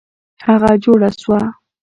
[0.45, 1.41] هغه جوړه سوه.